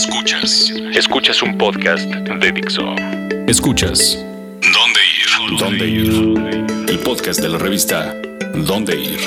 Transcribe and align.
Escuchas. 0.00 0.72
Escuchas 0.94 1.42
un 1.42 1.58
podcast 1.58 2.08
de 2.08 2.52
Dixo. 2.52 2.94
Escuchas. 3.46 4.18
¿Dónde 4.62 5.00
ir? 5.20 5.58
¿Dónde 5.58 5.86
ir? 5.86 6.88
El 6.88 6.98
podcast 7.00 7.38
de 7.38 7.50
la 7.50 7.58
revista 7.58 8.16
¿Dónde 8.54 8.98
ir? 8.98 9.20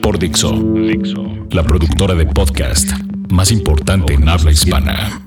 Por 0.00 0.18
Dixo. 0.18 0.52
Dixo. 0.52 1.22
La 1.50 1.62
productora 1.62 2.14
de 2.14 2.24
podcast 2.24 2.92
más 3.28 3.52
importante 3.52 4.14
en 4.14 4.26
habla 4.26 4.52
hispana. 4.52 5.20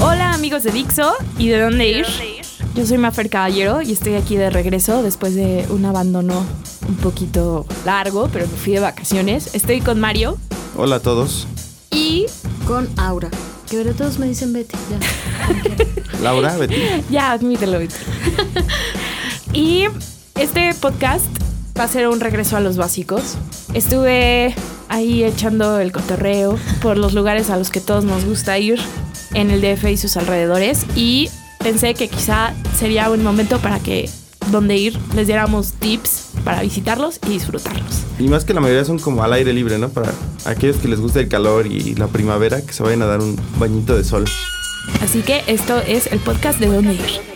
Hola 0.00 0.32
amigos 0.32 0.62
de 0.62 0.70
Dixo 0.70 1.12
y 1.38 1.48
de 1.48 1.60
dónde 1.60 1.88
ir. 1.88 2.06
Yo 2.76 2.86
soy 2.86 2.98
Mafer 2.98 3.30
Caballero 3.30 3.82
y 3.82 3.90
estoy 3.90 4.14
aquí 4.14 4.36
de 4.36 4.50
regreso 4.50 5.02
después 5.02 5.34
de 5.34 5.66
un 5.70 5.84
abandono 5.86 6.46
un 6.88 6.96
poquito 6.96 7.66
largo, 7.84 8.28
pero 8.32 8.46
me 8.46 8.56
fui 8.56 8.72
de 8.74 8.80
vacaciones. 8.80 9.54
Estoy 9.54 9.80
con 9.80 10.00
Mario 10.00 10.36
Hola 10.76 10.96
a 10.96 11.00
todos. 11.00 11.46
y 11.90 12.26
con 12.66 12.88
Aura. 12.98 13.28
Que 13.70 13.78
ahora 13.78 13.92
todos 13.92 14.18
me 14.18 14.26
dicen 14.26 14.52
Betty. 14.52 14.76
Ya. 14.90 16.18
Laura, 16.22 16.56
Betty. 16.56 16.76
ya, 17.10 17.32
admítelo. 17.32 17.78
Víctor. 17.78 18.00
y 19.52 19.84
este 20.38 20.74
podcast 20.74 21.24
va 21.78 21.84
a 21.84 21.88
ser 21.88 22.08
un 22.08 22.20
regreso 22.20 22.56
a 22.56 22.60
los 22.60 22.76
básicos. 22.76 23.36
Estuve 23.72 24.54
ahí 24.88 25.24
echando 25.24 25.78
el 25.80 25.92
cotorreo 25.92 26.58
por 26.82 26.98
los 26.98 27.14
lugares 27.14 27.50
a 27.50 27.56
los 27.56 27.70
que 27.70 27.80
todos 27.80 28.04
nos 28.04 28.24
gusta 28.24 28.58
ir 28.58 28.78
en 29.32 29.50
el 29.50 29.60
DF 29.60 29.84
y 29.86 29.96
sus 29.96 30.16
alrededores 30.16 30.86
y 30.94 31.30
pensé 31.58 31.94
que 31.94 32.08
quizá 32.08 32.54
sería 32.78 33.10
un 33.10 33.24
momento 33.24 33.58
para 33.58 33.80
que 33.80 34.08
donde 34.52 34.76
ir 34.76 34.96
les 35.16 35.26
diéramos 35.26 35.72
tips 35.72 36.28
para 36.44 36.62
visitarlos 36.62 37.18
y 37.26 37.30
disfrutarlos. 37.30 38.02
Y 38.18 38.28
más 38.28 38.44
que 38.44 38.54
la 38.54 38.60
mayoría 38.60 38.84
son 38.84 38.98
como 38.98 39.24
al 39.24 39.32
aire 39.32 39.52
libre, 39.52 39.78
¿no? 39.78 39.88
Para 39.88 40.12
aquellos 40.44 40.76
que 40.76 40.88
les 40.88 41.00
gusta 41.00 41.20
el 41.20 41.28
calor 41.28 41.66
y 41.66 41.94
la 41.94 42.06
primavera, 42.06 42.60
que 42.60 42.72
se 42.72 42.82
vayan 42.82 43.02
a 43.02 43.06
dar 43.06 43.20
un 43.20 43.36
bañito 43.58 43.96
de 43.96 44.04
sol. 44.04 44.24
Así 45.02 45.22
que 45.22 45.42
esto 45.46 45.80
es 45.80 46.06
el 46.12 46.18
podcast 46.20 46.60
de 46.60 46.66
dónde 46.66 46.94
ir. 46.94 47.34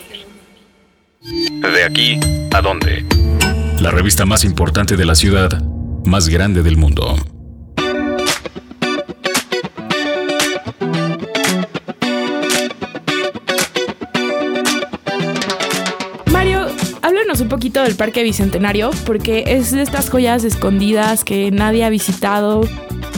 De 1.61 1.83
aquí 1.83 2.19
a 2.53 2.61
dónde. 2.61 3.05
La 3.81 3.91
revista 3.91 4.25
más 4.25 4.43
importante 4.43 4.95
de 4.95 5.05
la 5.05 5.15
ciudad, 5.15 5.61
más 6.05 6.29
grande 6.29 6.63
del 6.63 6.77
mundo. 6.77 7.15
Un 17.49 17.57
poquito 17.57 17.81
del 17.81 17.95
Parque 17.95 18.21
Bicentenario, 18.21 18.91
porque 19.07 19.43
es 19.47 19.71
de 19.71 19.81
estas 19.81 20.11
joyas 20.11 20.43
escondidas 20.43 21.23
que 21.23 21.49
nadie 21.49 21.83
ha 21.83 21.89
visitado. 21.89 22.61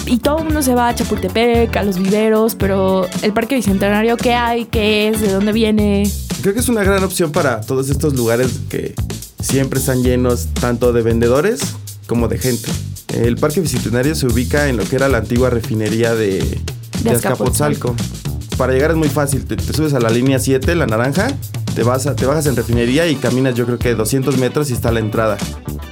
Y 0.05 0.19
todo 0.19 0.37
el 0.37 0.45
mundo 0.45 0.61
se 0.61 0.73
va 0.73 0.87
a 0.87 0.95
Chapultepec, 0.95 1.75
a 1.75 1.83
los 1.83 1.99
viveros, 1.99 2.55
pero 2.55 3.09
el 3.23 3.33
Parque 3.33 3.55
Bicentenario, 3.55 4.15
¿qué 4.15 4.33
hay? 4.33 4.67
¿Qué 4.67 5.09
es? 5.09 5.19
¿De 5.19 5.33
dónde 5.33 5.51
viene? 5.51 6.09
Creo 6.41 6.53
que 6.53 6.61
es 6.61 6.69
una 6.69 6.81
gran 6.81 7.03
opción 7.03 7.33
para 7.33 7.59
todos 7.59 7.89
estos 7.89 8.13
lugares 8.13 8.61
que 8.69 8.95
siempre 9.41 9.79
están 9.79 10.01
llenos 10.01 10.47
tanto 10.53 10.93
de 10.93 11.01
vendedores 11.01 11.59
como 12.07 12.29
de 12.29 12.37
gente. 12.37 12.71
El 13.09 13.35
Parque 13.35 13.59
Bicentenario 13.59 14.15
se 14.15 14.27
ubica 14.27 14.69
en 14.69 14.77
lo 14.77 14.85
que 14.85 14.95
era 14.95 15.09
la 15.09 15.17
antigua 15.17 15.49
refinería 15.49 16.15
de, 16.15 16.57
de 17.03 17.09
Azcapotzalco. 17.09 17.97
Para 18.55 18.71
llegar 18.71 18.91
es 18.91 18.97
muy 18.97 19.09
fácil, 19.09 19.43
te, 19.43 19.57
te 19.57 19.73
subes 19.73 19.93
a 19.93 19.99
la 19.99 20.09
línea 20.09 20.39
7, 20.39 20.73
la 20.75 20.87
naranja, 20.87 21.27
te, 21.75 21.83
vas 21.83 22.07
a- 22.07 22.15
te 22.15 22.25
bajas 22.25 22.45
en 22.47 22.55
refinería 22.55 23.07
y 23.07 23.15
caminas 23.15 23.55
yo 23.55 23.65
creo 23.65 23.77
que 23.79 23.93
200 23.95 24.37
metros 24.37 24.69
y 24.69 24.73
está 24.73 24.91
la 24.91 24.99
entrada. 24.99 25.37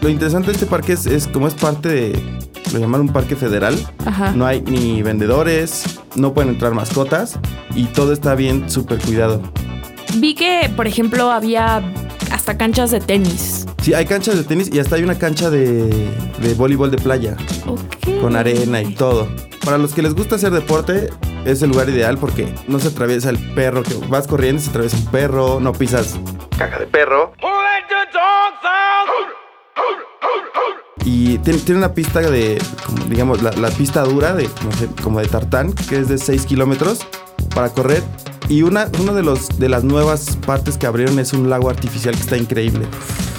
Lo 0.02 0.10
interesante 0.10 0.48
de 0.48 0.54
este 0.54 0.66
parque 0.66 0.94
es, 0.94 1.06
es 1.06 1.28
como 1.28 1.48
es 1.48 1.54
parte 1.54 1.90
de, 1.90 2.40
lo 2.74 2.80
llaman 2.80 3.02
un 3.02 3.10
parque 3.10 3.36
federal, 3.36 3.76
Ajá. 4.06 4.32
no 4.32 4.46
hay 4.46 4.62
ni 4.62 5.02
vendedores, 5.02 5.84
no 6.16 6.34
pueden 6.34 6.52
entrar 6.52 6.74
mascotas 6.74 7.38
y 7.76 7.86
todo 7.86 8.14
está 8.14 8.36
bien 8.36 8.70
súper 8.70 9.00
cuidado. 9.00 9.42
Vi 10.16 10.36
que, 10.36 10.72
por 10.76 10.88
ejemplo, 10.88 11.32
había 11.32 11.82
hasta 12.32 12.58
canchas 12.58 12.92
de 12.92 13.00
tenis. 13.00 13.66
Sí, 13.82 13.94
hay 13.94 14.06
canchas 14.06 14.36
de 14.38 14.44
tenis 14.44 14.70
y 14.74 14.80
hasta 14.80 14.96
hay 14.96 15.04
una 15.04 15.18
cancha 15.18 15.50
de, 15.50 15.86
de 16.42 16.54
voleibol 16.56 16.92
de 16.92 16.98
playa 16.98 17.36
Ok. 17.68 18.22
con 18.22 18.36
arena 18.36 18.82
y 18.82 18.94
todo. 18.96 19.28
Para 19.64 19.78
los 19.78 19.94
que 19.94 20.02
les 20.02 20.16
gusta 20.16 20.36
hacer 20.36 20.52
deporte, 20.52 21.10
es 21.46 21.62
el 21.62 21.70
lugar 21.70 21.90
ideal 21.90 22.18
porque 22.18 22.54
no 22.68 22.80
se 22.80 22.90
atraviesa 22.90 23.30
el 23.30 23.38
perro, 23.54 23.84
que 23.84 23.94
vas 24.08 24.28
corriendo 24.28 24.62
se 24.62 24.70
atraviesa 24.70 24.98
un 24.98 25.06
perro, 25.06 25.60
no 25.60 25.74
pisas 25.74 26.20
caja 26.60 26.80
de 26.80 26.88
perro. 26.88 27.32
Y 31.06 31.38
tiene, 31.40 31.78
una 31.78 31.94
pista 31.94 32.20
de, 32.20 32.62
digamos, 33.08 33.42
la, 33.42 33.70
pista 33.72 34.04
dura, 34.04 34.36
de, 34.36 34.50
no 34.64 34.72
sé, 34.74 34.90
como 35.02 35.20
de 35.22 35.28
tartán, 35.28 35.74
que 35.74 36.00
es 36.00 36.10
de 36.10 36.18
6 36.18 36.46
kilómetros 36.46 37.00
para 37.56 37.70
correr. 37.70 38.04
Y 38.50 38.64
una, 38.64 38.90
una 39.00 39.14
de, 39.14 39.24
los, 39.24 39.58
de 39.58 39.70
las 39.70 39.84
nuevas 39.84 40.36
partes 40.46 40.78
que 40.78 40.86
abrieron 40.86 41.18
es 41.18 41.34
un 41.34 41.50
lago 41.50 41.70
artificial 41.70 42.14
que 42.14 42.22
está 42.22 42.38
increíble. 42.38 42.86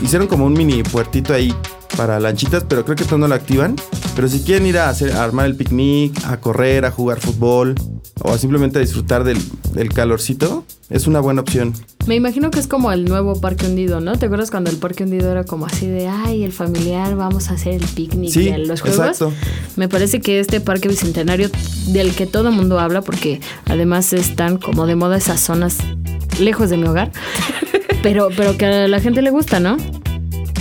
Hicieron 0.02 0.26
como 0.26 0.46
un 0.46 0.54
mini 0.54 0.82
puertito 0.82 1.34
ahí 1.34 1.54
para 1.96 2.18
lanchitas, 2.18 2.64
pero 2.64 2.84
creo 2.84 2.96
que 2.96 3.04
todavía 3.04 3.26
no 3.26 3.28
lo 3.28 3.34
activan. 3.34 3.76
Pero 4.20 4.28
si 4.28 4.40
quieren 4.40 4.66
ir 4.66 4.76
a, 4.76 4.90
hacer, 4.90 5.12
a 5.12 5.24
armar 5.24 5.46
el 5.46 5.56
picnic, 5.56 6.12
a 6.26 6.40
correr, 6.40 6.84
a 6.84 6.90
jugar 6.90 7.20
fútbol 7.20 7.74
o 8.22 8.30
a 8.30 8.36
simplemente 8.36 8.76
a 8.76 8.82
disfrutar 8.82 9.24
del, 9.24 9.38
del 9.72 9.94
calorcito, 9.94 10.66
es 10.90 11.06
una 11.06 11.20
buena 11.20 11.40
opción. 11.40 11.72
Me 12.06 12.16
imagino 12.16 12.50
que 12.50 12.60
es 12.60 12.66
como 12.66 12.92
el 12.92 13.06
nuevo 13.06 13.40
Parque 13.40 13.64
Hundido, 13.64 14.02
¿no? 14.02 14.18
¿Te 14.18 14.26
acuerdas 14.26 14.50
cuando 14.50 14.68
el 14.68 14.76
Parque 14.76 15.04
Hundido 15.04 15.30
era 15.30 15.44
como 15.44 15.64
así 15.64 15.86
de, 15.86 16.06
ay, 16.06 16.44
el 16.44 16.52
familiar, 16.52 17.16
vamos 17.16 17.48
a 17.48 17.54
hacer 17.54 17.72
el 17.72 17.86
picnic 17.86 18.30
Sí, 18.30 18.50
los 18.58 18.82
juegos? 18.82 18.98
exacto. 18.98 19.32
Me 19.76 19.88
parece 19.88 20.20
que 20.20 20.38
este 20.38 20.60
Parque 20.60 20.88
Bicentenario, 20.88 21.48
del 21.86 22.14
que 22.14 22.26
todo 22.26 22.50
el 22.50 22.54
mundo 22.54 22.78
habla, 22.78 23.00
porque 23.00 23.40
además 23.64 24.12
están 24.12 24.58
como 24.58 24.86
de 24.86 24.96
moda 24.96 25.16
esas 25.16 25.40
zonas 25.40 25.78
lejos 26.38 26.68
de 26.68 26.76
mi 26.76 26.86
hogar, 26.86 27.10
pero, 28.02 28.28
pero 28.36 28.58
que 28.58 28.66
a 28.66 28.86
la 28.86 29.00
gente 29.00 29.22
le 29.22 29.30
gusta, 29.30 29.60
¿no? 29.60 29.78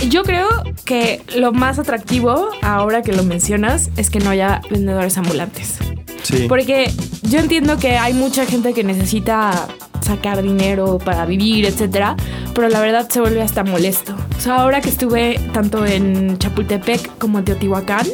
Yo 0.08 0.22
creo 0.22 0.48
que 0.84 1.22
lo 1.36 1.52
más 1.52 1.78
atractivo, 1.78 2.48
ahora 2.62 3.02
que 3.02 3.12
lo 3.12 3.22
mencionas, 3.22 3.90
es 3.96 4.10
que 4.10 4.18
no 4.18 4.30
haya 4.30 4.60
vendedores 4.70 5.16
ambulantes. 5.18 5.78
Sí. 6.22 6.46
Porque 6.48 6.92
yo 7.22 7.38
entiendo 7.38 7.78
que 7.78 7.96
hay 7.96 8.12
mucha 8.12 8.46
gente 8.46 8.72
que 8.72 8.82
necesita 8.82 9.68
sacar 10.00 10.42
dinero 10.42 10.98
para 10.98 11.26
vivir, 11.26 11.66
etcétera, 11.66 12.16
pero 12.54 12.68
la 12.68 12.80
verdad 12.80 13.08
se 13.08 13.20
vuelve 13.20 13.42
hasta 13.42 13.62
molesto. 13.62 14.14
O 14.36 14.40
sea, 14.40 14.56
ahora 14.56 14.80
que 14.80 14.88
estuve 14.88 15.38
tanto 15.52 15.86
en 15.86 16.38
Chapultepec 16.38 17.18
como 17.18 17.38
en 17.38 17.44
Teotihuacán, 17.44 18.06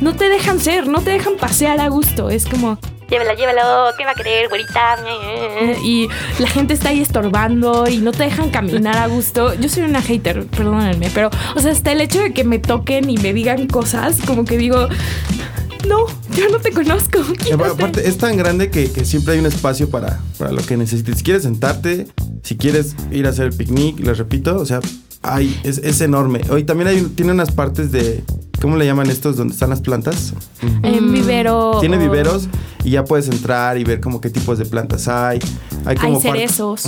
no 0.00 0.14
te 0.14 0.28
dejan 0.28 0.60
ser, 0.60 0.88
no 0.88 1.00
te 1.00 1.10
dejan 1.10 1.36
pasear 1.36 1.80
a 1.80 1.88
gusto. 1.88 2.30
Es 2.30 2.46
como, 2.46 2.78
llévela, 3.08 3.34
llévelo, 3.34 3.90
¿qué 3.96 4.04
va 4.04 4.12
a 4.12 4.14
querer, 4.14 4.48
güerita? 4.48 4.96
Y 5.82 6.08
la 6.38 6.48
gente 6.48 6.74
está 6.74 6.90
ahí 6.90 7.00
estorbando 7.00 7.88
y 7.88 7.98
no 7.98 8.12
te 8.12 8.24
dejan 8.24 8.50
caminar 8.50 8.96
a 8.96 9.06
gusto. 9.06 9.54
Yo 9.54 9.68
soy 9.68 9.84
una 9.84 10.02
hater, 10.02 10.46
perdónenme, 10.46 11.10
pero, 11.14 11.30
o 11.56 11.60
sea, 11.60 11.72
hasta 11.72 11.92
el 11.92 12.00
hecho 12.00 12.20
de 12.20 12.32
que 12.32 12.44
me 12.44 12.58
toquen 12.58 13.10
y 13.10 13.16
me 13.18 13.32
digan 13.32 13.66
cosas, 13.66 14.18
como 14.26 14.44
que 14.44 14.58
digo, 14.58 14.88
no, 15.86 16.06
yo 16.34 16.48
no 16.50 16.58
te 16.58 16.72
conozco. 16.72 17.20
Y 17.20 17.36
quítate". 17.36 17.64
Aparte, 17.64 18.08
es 18.08 18.18
tan 18.18 18.36
grande 18.36 18.70
que, 18.70 18.90
que 18.90 19.04
siempre 19.04 19.34
hay 19.34 19.40
un 19.40 19.46
espacio 19.46 19.90
para, 19.90 20.20
para 20.38 20.52
lo 20.52 20.62
que 20.64 20.76
necesites. 20.76 21.18
Si 21.18 21.24
quieres 21.24 21.42
sentarte, 21.44 22.08
si 22.42 22.56
quieres 22.56 22.94
ir 23.10 23.26
a 23.26 23.30
hacer 23.30 23.46
el 23.46 23.56
picnic, 23.56 24.00
les 24.00 24.18
repito, 24.18 24.56
o 24.56 24.66
sea, 24.66 24.80
hay, 25.22 25.58
es, 25.64 25.78
es 25.78 26.00
enorme. 26.00 26.40
Hoy 26.50 26.64
también 26.64 26.88
hay, 26.88 27.02
tiene 27.02 27.32
unas 27.32 27.50
partes 27.50 27.90
de, 27.92 28.22
¿cómo 28.60 28.76
le 28.76 28.86
llaman 28.86 29.10
estos 29.10 29.36
donde 29.36 29.52
están 29.54 29.70
las 29.70 29.80
plantas? 29.80 30.32
En 30.82 31.12
vivero. 31.12 31.78
Tiene 31.80 31.98
viveros 31.98 32.48
y 32.84 32.90
ya 32.90 33.04
puedes 33.04 33.28
entrar 33.28 33.78
y 33.78 33.84
ver 33.84 34.00
como 34.00 34.20
qué 34.20 34.30
tipos 34.30 34.58
de 34.58 34.64
plantas 34.64 35.08
hay. 35.08 35.38
Hay, 35.84 35.86
Hay 35.86 35.96
como 35.96 36.22
par- 36.22 36.32
cerezos, 36.32 36.82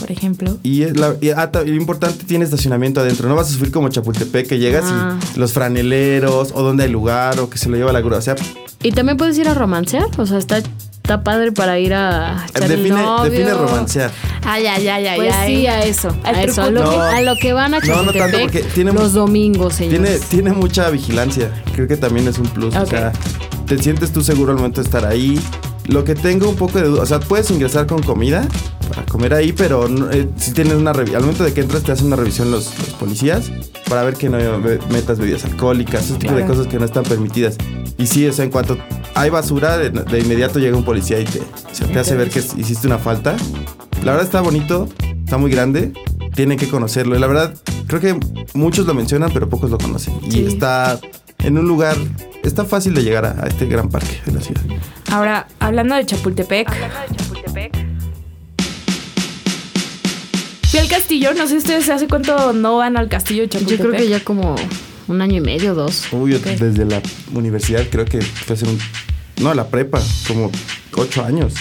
por 0.00 0.10
ejemplo. 0.10 0.58
Y, 0.62 0.82
es 0.82 0.96
la, 0.98 1.14
y, 1.20 1.30
ah, 1.30 1.50
lo 1.54 1.74
importante, 1.74 2.24
tiene 2.24 2.44
estacionamiento 2.44 3.00
adentro. 3.00 3.28
No 3.28 3.34
vas 3.36 3.48
a 3.50 3.52
subir 3.52 3.70
como 3.70 3.88
Chapultepec, 3.88 4.46
que 4.48 4.58
llegas 4.58 4.84
Ah. 4.88 5.18
y 5.34 5.38
los 5.38 5.52
franeleros, 5.52 6.52
o 6.54 6.62
donde 6.62 6.84
hay 6.84 6.90
lugar, 6.90 7.38
o 7.40 7.48
que 7.50 7.58
se 7.58 7.68
lo 7.68 7.76
lleva 7.76 7.92
la 7.92 8.00
grúa. 8.00 8.18
O 8.18 8.22
sea, 8.22 8.34
Y 8.82 8.92
también 8.92 9.16
puedes 9.16 9.38
ir 9.38 9.48
a 9.48 9.54
romancear, 9.54 10.06
o 10.18 10.26
sea, 10.26 10.38
está, 10.38 10.60
está 11.04 11.22
padre 11.22 11.52
para 11.52 11.78
ir 11.78 11.92
a 11.92 12.46
echar 12.48 12.62
el 12.62 12.78
define, 12.78 13.02
novio. 13.02 13.30
define 13.30 13.52
romancear. 13.52 14.10
Ay, 14.42 14.66
ay, 14.66 14.88
ay, 14.88 15.06
ay. 15.06 15.16
Pues 15.18 15.34
ay. 15.34 15.54
sí, 15.56 15.66
a 15.66 15.84
eso. 15.84 16.08
A 16.24 16.30
eso, 16.42 16.62
a 16.62 16.70
lo, 16.70 16.80
que, 16.82 16.96
No. 16.96 17.02
a 17.02 17.20
lo 17.20 17.36
que 17.36 17.52
van 17.52 17.74
a 17.74 17.80
No, 17.80 18.02
no 18.04 18.12
tanto, 18.14 18.38
porque 18.40 18.62
tiene- 18.62 18.90
los 18.94 19.12
domingos, 19.12 19.76
Tiene, 19.76 19.96
señores. 19.98 20.20
tiene 20.30 20.52
mucha 20.52 20.88
vigilancia. 20.88 21.50
Creo 21.74 21.86
que 21.86 21.98
también 21.98 22.26
es 22.26 22.38
un 22.38 22.46
plus. 22.46 22.74
O 22.74 22.86
sea, 22.86 23.12
te 23.66 23.76
sientes 23.82 24.12
tú 24.14 24.22
seguro 24.22 24.52
al 24.52 24.56
momento 24.56 24.80
de 24.80 24.86
estar 24.86 25.04
ahí. 25.04 25.38
Lo 25.88 26.04
que 26.04 26.14
tengo 26.14 26.48
un 26.48 26.56
poco 26.56 26.78
de 26.78 26.86
duda, 26.86 27.02
o 27.02 27.06
sea, 27.06 27.20
puedes 27.20 27.50
ingresar 27.50 27.86
con 27.86 28.02
comida 28.02 28.48
para 28.84 29.04
comer 29.06 29.34
ahí, 29.34 29.52
pero 29.52 29.86
eh, 30.10 30.28
si 30.36 30.52
tienes 30.52 30.74
una 30.74 30.90
al 30.92 31.20
momento 31.20 31.44
de 31.44 31.52
que 31.52 31.60
entras 31.60 31.82
te 31.82 31.92
hacen 31.92 32.06
una 32.06 32.16
revisión 32.16 32.50
los, 32.50 32.66
los 32.78 32.88
policías 32.90 33.50
para 33.88 34.02
ver 34.02 34.14
que 34.14 34.28
no 34.28 34.38
metas 34.90 35.18
bebidas 35.18 35.44
alcohólicas, 35.44 36.04
ese 36.04 36.14
tipo 36.14 36.32
de 36.34 36.40
Claro. 36.42 36.54
cosas 36.54 36.66
que 36.70 36.78
no 36.78 36.84
están 36.84 37.04
permitidas. 37.04 37.56
Y 37.98 38.06
sí, 38.06 38.26
o 38.26 38.32
sea, 38.32 38.44
en 38.44 38.50
cuanto 38.50 38.76
hay 39.14 39.30
basura, 39.30 39.76
de, 39.78 39.90
de 39.90 40.20
inmediato 40.20 40.58
llega 40.58 40.76
un 40.76 40.84
policía 40.84 41.20
y 41.20 41.24
te, 41.24 41.38
o 41.40 41.74
sea, 41.74 41.86
te 41.86 41.98
hace 41.98 42.14
ver 42.16 42.30
que 42.30 42.40
hiciste 42.40 42.86
una 42.86 42.98
falta. 42.98 43.36
La 44.04 44.12
verdad 44.12 44.24
está 44.26 44.40
bonito, 44.40 44.88
está 45.24 45.38
muy 45.38 45.50
grande, 45.50 45.92
tienen 46.34 46.58
que 46.58 46.68
conocerlo. 46.68 47.14
Y 47.16 47.18
la 47.20 47.26
verdad, 47.26 47.54
creo 47.86 48.00
que 48.00 48.18
muchos 48.54 48.86
lo 48.86 48.94
mencionan, 48.94 49.30
pero 49.32 49.48
pocos 49.48 49.70
lo 49.70 49.78
conocen. 49.78 50.14
Y 50.24 50.30
Sí. 50.32 50.46
está 50.46 50.98
en 51.38 51.56
un 51.58 51.66
lugar, 51.68 51.96
está 52.42 52.64
fácil 52.64 52.94
de 52.94 53.02
llegar 53.04 53.24
a, 53.26 53.44
a 53.44 53.46
este 53.46 53.66
gran 53.66 53.88
parque 53.88 54.20
de 54.26 54.32
la 54.32 54.40
ciudad. 54.40 54.62
Ahora, 55.12 55.46
hablando 55.60 55.94
de 55.94 56.04
Chapultepec. 56.06 56.68
Hablando 56.68 56.94
de 57.00 57.06
Chapultepec. 57.06 57.23
Fui 60.74 60.80
al 60.80 60.88
castillo, 60.88 61.32
no 61.34 61.46
sé 61.46 61.56
ustedes 61.56 61.88
hace 61.88 62.08
cuánto 62.08 62.52
no 62.52 62.78
van 62.78 62.96
al 62.96 63.08
castillo 63.08 63.42
de 63.42 63.48
Chapultepec. 63.48 63.78
Yo 63.78 63.90
creo 63.90 64.00
que 64.02 64.08
ya 64.08 64.18
como 64.24 64.56
un 65.06 65.22
año 65.22 65.36
y 65.36 65.40
medio, 65.40 65.72
dos. 65.72 66.02
Uy, 66.10 66.32
yo 66.32 66.40
desde 66.40 66.84
la 66.84 67.00
universidad 67.32 67.84
creo 67.92 68.04
que 68.04 68.20
fue 68.20 68.56
hacer 68.56 68.66
un... 68.68 68.76
No, 69.40 69.54
la 69.54 69.68
prepa, 69.68 70.02
como 70.26 70.50
ocho 70.96 71.24
años. 71.24 71.54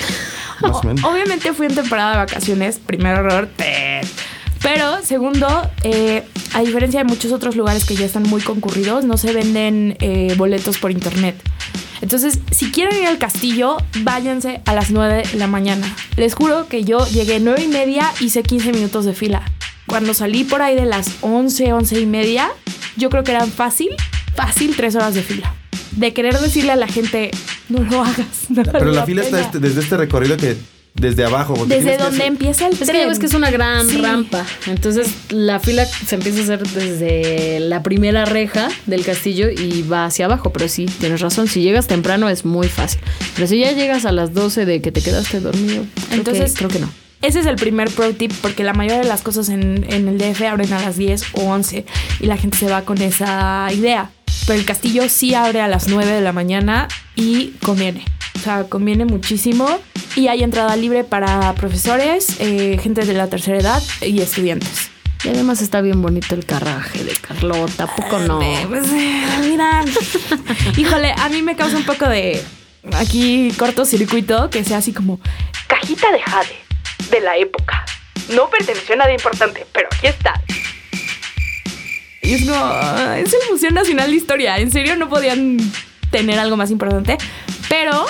Más 0.63 0.77
o 0.77 0.83
menos. 0.87 1.03
Obviamente 1.03 1.53
fui 1.53 1.67
en 1.67 1.75
temporada 1.75 2.13
de 2.13 2.17
vacaciones, 2.17 2.79
primer 2.83 3.19
error. 3.19 3.49
te- 3.55 4.01
Pero 4.63 5.03
segundo, 5.03 5.47
eh, 5.83 6.23
a 6.55 6.61
diferencia 6.61 7.01
de 7.01 7.03
muchos 7.03 7.31
otros 7.31 7.55
lugares 7.55 7.85
que 7.85 7.93
ya 7.95 8.07
están 8.07 8.23
muy 8.23 8.41
concurridos, 8.41 9.05
no 9.05 9.17
se 9.17 9.31
venden 9.31 9.95
eh, 9.99 10.33
boletos 10.37 10.79
por 10.79 10.89
internet. 10.89 11.35
Entonces, 12.03 12.37
si 12.51 12.69
quieren 12.69 12.99
ir 13.01 13.07
al 13.07 13.17
castillo, 13.17 13.77
váyanse 14.01 14.61
a 14.65 14.73
las 14.73 14.91
9 14.91 15.23
de 15.31 15.37
la 15.39 15.47
mañana. 15.47 15.87
Les 16.17 16.35
juro 16.35 16.67
que 16.67 16.83
yo 16.83 17.07
llegué 17.07 17.39
9 17.39 17.63
y 17.63 17.67
media, 17.69 18.11
hice 18.19 18.43
15 18.43 18.73
minutos 18.73 19.05
de 19.05 19.13
fila. 19.13 19.41
Cuando 19.87 20.13
salí 20.13 20.43
por 20.43 20.61
ahí 20.61 20.75
de 20.75 20.85
las 20.85 21.07
11, 21.21 21.71
11 21.71 22.01
y 22.01 22.05
media, 22.05 22.49
yo 22.97 23.09
creo 23.09 23.23
que 23.23 23.31
eran 23.31 23.49
fácil, 23.49 23.91
fácil 24.35 24.75
3 24.75 24.95
horas 24.97 25.13
de 25.15 25.23
fila. 25.23 25.55
De 25.91 26.11
querer 26.13 26.37
decirle 26.39 26.73
a 26.73 26.75
la 26.75 26.87
gente, 26.87 27.31
no 27.69 27.79
lo 27.79 28.03
hagas. 28.03 28.49
no 28.49 28.63
Pero 28.63 28.79
vale 28.79 28.91
la 28.91 29.05
fila 29.05 29.21
está 29.21 29.37
pena". 29.37 29.45
este- 29.47 29.59
desde 29.59 29.79
este 29.79 29.95
recorrido 29.95 30.35
que 30.35 30.57
desde 30.95 31.25
abajo. 31.25 31.53
porque 31.55 31.75
Desde 31.75 31.91
que 31.91 31.97
donde 32.03 32.17
hacer- 32.17 32.27
empieza 32.27 32.67
el 32.67 32.73
Es 32.73 32.79
que 32.79 32.85
tren. 32.85 33.09
es 33.09 33.19
que 33.19 33.25
es 33.25 33.33
una 33.33 33.49
gran 33.51 33.89
Sí. 33.89 33.97
rampa. 33.97 34.45
Entonces 34.67 35.07
la 35.29 35.59
fila 35.59 35.85
se 35.85 36.15
empieza 36.15 36.39
a 36.39 36.43
hacer 36.43 36.67
desde 36.67 37.59
la 37.59 37.81
primera 37.83 38.25
reja 38.25 38.69
del 38.85 39.03
castillo 39.03 39.49
y 39.49 39.81
va 39.83 40.05
hacia 40.05 40.25
abajo. 40.25 40.51
Pero 40.53 40.67
sí, 40.67 40.85
tienes 40.85 41.21
razón. 41.21 41.47
Si 41.47 41.61
llegas 41.61 41.87
temprano 41.87 42.29
es 42.29 42.45
muy 42.45 42.67
fácil. 42.67 42.99
Pero 43.35 43.47
si 43.47 43.59
ya 43.59 43.71
llegas 43.71 44.05
a 44.05 44.11
las 44.11 44.33
12 44.33 44.65
de 44.65 44.81
que 44.81 44.91
te 44.91 45.01
quedaste 45.01 45.39
dormido, 45.39 45.85
creo 46.07 46.17
Entonces- 46.19 46.51
que, 46.53 46.57
creo 46.59 46.69
que 46.69 46.79
no. 46.79 46.89
Ese 47.21 47.39
es 47.39 47.45
el 47.45 47.55
primer 47.55 47.89
pro 47.89 48.11
tip 48.13 48.33
porque 48.41 48.63
la 48.65 48.73
mayoría 48.73 48.99
de 49.01 49.07
las 49.07 49.21
cosas 49.21 49.47
en, 49.47 49.85
en 49.89 50.09
el 50.09 50.17
DF 50.17 50.45
abren 50.45 50.73
a 50.73 50.81
las 50.81 50.97
10 50.97 51.23
o 51.33 51.43
11 51.43 51.85
y 52.19 52.25
la 52.25 52.35
gente 52.37 52.57
se 52.57 52.67
va 52.69 52.81
con 52.83 53.01
esa 53.01 53.67
idea. 53.73 54.11
Pero 54.45 54.59
el 54.59 54.65
castillo 54.65 55.07
sí 55.07 55.33
abre 55.33 55.61
a 55.61 55.69
las 55.69 55.87
9 55.87 56.11
de 56.11 56.19
la 56.19 56.33
mañana 56.33 56.89
y 57.15 57.51
conviene. 57.63 58.03
O 58.35 58.39
sea, 58.39 58.65
conviene 58.65 59.05
muchísimo. 59.05 59.69
Y 60.15 60.27
hay 60.27 60.43
entrada 60.43 60.75
libre 60.75 61.03
para 61.03 61.53
profesores, 61.55 62.35
eh, 62.39 62.77
gente 62.81 63.03
de 63.05 63.13
la 63.13 63.27
tercera 63.27 63.57
edad 63.57 63.83
y 64.01 64.21
estudiantes. 64.21 64.91
Y 65.23 65.29
además 65.29 65.61
está 65.61 65.81
bien 65.81 66.01
bonito 66.01 66.35
el 66.35 66.45
carraje 66.45 67.03
de 67.03 67.13
Carlota. 67.13 67.85
¿a 67.85 67.95
poco 67.95 68.19
no? 68.19 68.41
Eh, 68.41 68.65
pues, 68.67 68.85
eh, 68.91 69.23
mira. 69.41 69.83
Híjole, 70.77 71.13
a 71.17 71.29
mí 71.29 71.41
me 71.41 71.55
causa 71.55 71.77
un 71.77 71.85
poco 71.85 72.07
de 72.07 72.43
aquí 72.93 73.51
cortocircuito 73.57 74.49
que 74.49 74.63
sea 74.63 74.79
así 74.79 74.91
como 74.93 75.19
cajita 75.67 76.11
de 76.11 76.19
jade 76.19 76.55
de 77.09 77.19
la 77.21 77.37
época. 77.37 77.85
No 78.35 78.49
perteneció 78.49 78.95
a 78.95 78.97
nadie 78.99 79.13
importante, 79.13 79.65
pero 79.71 79.87
aquí 79.91 80.07
está. 80.07 80.41
Y 82.21 82.33
es 82.33 82.45
como, 82.45 83.13
es 83.15 83.33
el 83.33 83.51
Museo 83.51 83.71
Nacional 83.71 84.09
de 84.11 84.15
Historia. 84.15 84.57
En 84.57 84.71
serio, 84.71 84.95
no 84.95 85.09
podían 85.09 85.57
tener 86.11 86.39
algo 86.39 86.55
más 86.55 86.69
importante. 86.69 87.17
Pero 87.67 88.05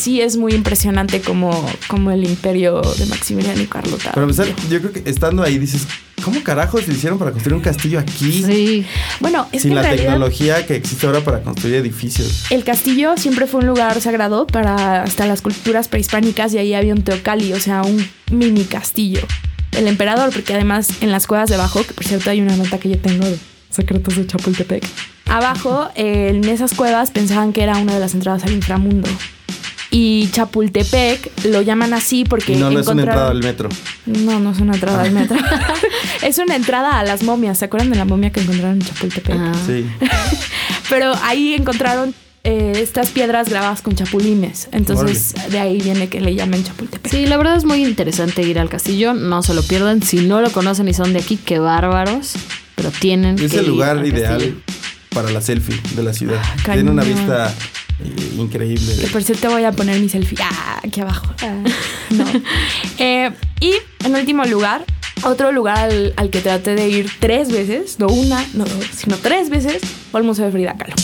sí 0.00 0.20
es 0.20 0.36
muy 0.36 0.54
impresionante 0.54 1.20
como, 1.20 1.64
como 1.88 2.10
el 2.10 2.24
imperio 2.24 2.80
de 2.80 3.06
Maximiliano 3.06 3.60
y 3.60 3.66
Carlota. 3.66 4.12
Para 4.12 4.22
empezar, 4.22 4.48
yo 4.70 4.80
creo 4.80 4.92
que 4.92 5.08
estando 5.08 5.42
ahí 5.42 5.58
dices, 5.58 5.86
¿cómo 6.24 6.42
carajos 6.42 6.84
se 6.84 6.92
hicieron 6.92 7.18
para 7.18 7.32
construir 7.32 7.54
un 7.54 7.62
castillo 7.62 7.98
aquí? 7.98 8.42
Sí. 8.44 8.86
Bueno, 9.20 9.46
es 9.52 9.62
sin 9.62 9.70
que 9.70 9.72
en 9.72 9.74
la 9.76 9.82
realidad 9.82 10.04
tecnología 10.04 10.66
que 10.66 10.76
existe 10.76 11.06
ahora 11.06 11.20
para 11.20 11.42
construir 11.42 11.76
edificios. 11.76 12.50
El 12.50 12.64
castillo 12.64 13.16
siempre 13.16 13.46
fue 13.46 13.60
un 13.60 13.66
lugar 13.66 14.00
sagrado 14.00 14.46
para 14.46 15.02
hasta 15.02 15.26
las 15.26 15.42
culturas 15.42 15.88
prehispánicas 15.88 16.54
y 16.54 16.58
ahí 16.58 16.74
había 16.74 16.94
un 16.94 17.02
teocalli, 17.02 17.52
o 17.52 17.60
sea, 17.60 17.82
un 17.82 18.06
mini 18.30 18.64
castillo 18.64 19.20
del 19.72 19.86
emperador, 19.86 20.32
porque 20.32 20.54
además 20.54 20.88
en 21.00 21.12
las 21.12 21.26
cuevas 21.26 21.48
de 21.48 21.56
abajo, 21.56 21.84
que 21.86 21.94
por 21.94 22.04
cierto 22.04 22.30
hay 22.30 22.40
una 22.40 22.56
nota 22.56 22.78
que 22.78 22.88
yo 22.88 22.98
tengo 22.98 23.24
de 23.24 23.38
secretos 23.70 24.16
de 24.16 24.26
Chapultepec, 24.26 24.84
abajo 25.28 25.90
eh, 25.94 26.32
en 26.34 26.44
esas 26.44 26.74
cuevas 26.74 27.10
pensaban 27.10 27.52
que 27.52 27.62
era 27.62 27.76
una 27.76 27.94
de 27.94 28.00
las 28.00 28.14
entradas 28.14 28.42
al 28.44 28.52
inframundo. 28.52 29.08
Y 29.92 30.28
Chapultepec 30.30 31.44
lo 31.46 31.62
llaman 31.62 31.92
así 31.94 32.24
porque 32.24 32.54
no, 32.54 32.70
no 32.70 32.78
es 32.78 32.86
una 32.86 33.02
entrada 33.02 33.30
al 33.30 33.42
metro. 33.42 33.68
No, 34.06 34.38
no 34.38 34.52
es 34.52 34.60
una 34.60 34.74
entrada 34.74 35.02
al 35.02 35.10
metro. 35.10 35.36
es 36.22 36.38
una 36.38 36.54
entrada 36.54 37.00
a 37.00 37.04
las 37.04 37.24
momias. 37.24 37.58
¿Se 37.58 37.64
acuerdan 37.64 37.90
de 37.90 37.96
la 37.96 38.04
momia 38.04 38.30
que 38.30 38.40
encontraron 38.40 38.80
en 38.80 38.86
Chapultepec? 38.86 39.36
Ah. 39.36 39.52
Sí. 39.66 39.84
Pero 40.90 41.12
ahí 41.24 41.54
encontraron 41.54 42.14
eh, 42.44 42.72
estas 42.76 43.10
piedras 43.10 43.48
grabadas 43.48 43.82
con 43.82 43.94
chapulines. 43.96 44.68
Entonces, 44.72 45.34
de 45.50 45.58
ahí 45.58 45.80
viene 45.80 46.08
que 46.08 46.20
le 46.20 46.34
llamen 46.36 46.62
Chapultepec. 46.62 47.10
Sí, 47.10 47.26
la 47.26 47.36
verdad 47.36 47.56
es 47.56 47.64
muy 47.64 47.84
interesante 47.84 48.42
ir 48.42 48.60
al 48.60 48.68
castillo. 48.68 49.12
No 49.12 49.42
se 49.42 49.54
lo 49.54 49.62
pierdan. 49.64 50.02
Si 50.02 50.18
no 50.18 50.40
lo 50.40 50.50
conocen 50.52 50.86
y 50.88 50.94
son 50.94 51.12
de 51.12 51.18
aquí, 51.18 51.36
qué 51.36 51.58
bárbaros. 51.58 52.34
Pero 52.76 52.90
tienen 52.92 53.38
Es 53.38 53.50
que 53.50 53.58
el 53.58 53.64
ir 53.64 53.68
lugar 53.70 53.98
al 53.98 54.06
ideal 54.06 54.34
castillo. 54.34 54.54
para 55.10 55.30
la 55.30 55.40
selfie 55.40 55.78
de 55.96 56.02
la 56.04 56.12
ciudad. 56.14 56.40
Ah, 56.40 56.72
Tiene 56.74 56.90
una 56.90 57.02
vista 57.02 57.52
increíble. 58.36 58.96
Que 59.00 59.06
por 59.08 59.22
cierto 59.22 59.50
voy 59.50 59.64
a 59.64 59.72
poner 59.72 60.00
mi 60.00 60.08
selfie 60.08 60.38
ah, 60.42 60.80
aquí 60.82 61.00
abajo. 61.00 61.26
Ah, 61.42 61.62
no. 62.10 62.24
Eh, 62.98 63.30
y 63.60 63.72
en 64.04 64.14
último 64.14 64.44
lugar, 64.44 64.84
otro 65.22 65.52
lugar 65.52 65.78
al, 65.78 66.14
al 66.16 66.30
que 66.30 66.40
traté 66.40 66.74
de 66.74 66.88
ir 66.88 67.10
tres 67.20 67.50
veces, 67.50 67.98
no 67.98 68.08
una, 68.08 68.44
no 68.54 68.64
dos, 68.64 68.86
sino 68.96 69.16
tres 69.16 69.50
veces, 69.50 69.82
fue 70.10 70.20
el 70.20 70.26
Museo 70.26 70.46
de 70.46 70.52
Frida 70.52 70.76
Kahlo. 70.76 70.94